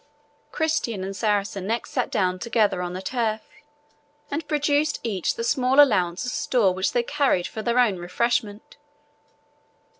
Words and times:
Christian 0.51 1.03
and 1.03 1.15
Saracen 1.15 1.67
next 1.67 1.91
sat 1.91 2.09
down 2.09 2.39
together 2.39 2.81
on 2.81 2.93
the 2.93 3.03
turf, 3.03 3.41
and 4.31 4.47
produced 4.47 4.99
each 5.03 5.35
the 5.35 5.43
small 5.43 5.79
allowance 5.79 6.25
of 6.25 6.31
store 6.31 6.73
which 6.73 6.93
they 6.93 7.03
carried 7.03 7.45
for 7.45 7.61
their 7.61 7.77
own 7.77 7.97
refreshment. 7.99 8.77